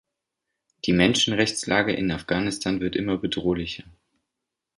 [0.85, 3.83] Die Menschenrechtslage in Afghanistan wird immer bedrohlicher.